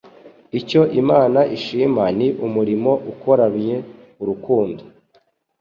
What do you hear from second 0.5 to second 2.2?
Icyo Imana ishima